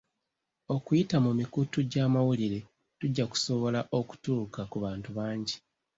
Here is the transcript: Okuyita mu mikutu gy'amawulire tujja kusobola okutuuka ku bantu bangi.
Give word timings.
Okuyita 0.75 1.17
mu 1.25 1.31
mikutu 1.39 1.77
gy'amawulire 1.91 2.59
tujja 2.99 3.25
kusobola 3.31 3.79
okutuuka 3.99 4.61
ku 4.71 4.77
bantu 4.85 5.09
bangi. 5.17 5.55